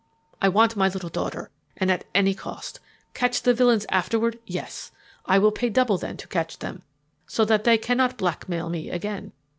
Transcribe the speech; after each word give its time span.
I 0.41 0.49
want 0.49 0.75
my 0.75 0.87
little 0.87 1.09
daughter 1.11 1.51
and 1.77 1.91
at 1.91 2.05
any 2.15 2.33
cost. 2.33 2.79
Catch 3.13 3.43
the 3.43 3.53
villains 3.53 3.85
afterward 3.89 4.39
yes. 4.47 4.89
I 5.27 5.37
will 5.37 5.51
pay 5.51 5.69
double 5.69 5.99
then 5.99 6.17
to 6.17 6.27
catch 6.27 6.57
them 6.57 6.81
so 7.27 7.45
that 7.45 7.65
they 7.65 7.77
cannot 7.77 8.17
blackmail 8.17 8.69
me 8.71 8.89
again. 8.89 9.31